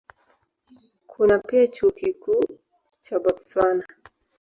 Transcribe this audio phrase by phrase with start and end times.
[1.07, 2.43] Kuna pia Chuo Kikuu
[2.99, 3.83] cha Botswana.